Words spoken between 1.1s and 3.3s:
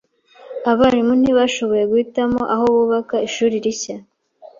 ntibashoboye guhitamo aho bubaka